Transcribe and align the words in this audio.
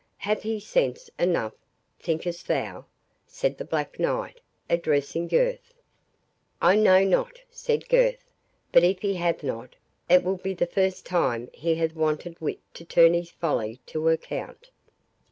"Hath 0.17 0.41
he 0.41 0.59
sense 0.59 1.11
enough, 1.19 1.53
thinkst 1.99 2.47
thou?" 2.47 2.87
said 3.27 3.59
the 3.59 3.63
Black 3.65 3.99
Knight, 3.99 4.41
addressing 4.67 5.27
Gurth. 5.27 5.75
"I 6.59 6.75
know 6.75 7.03
not," 7.03 7.39
said 7.51 7.87
Gurth; 7.87 8.25
"but 8.71 8.83
if 8.83 9.01
he 9.03 9.13
hath 9.13 9.43
not, 9.43 9.75
it 10.09 10.23
will 10.23 10.37
be 10.37 10.55
the 10.55 10.65
first 10.65 11.05
time 11.05 11.51
he 11.53 11.75
hath 11.75 11.93
wanted 11.93 12.41
wit 12.41 12.61
to 12.73 12.83
turn 12.83 13.13
his 13.13 13.29
folly 13.29 13.79
to 13.85 14.09
account." 14.09 14.71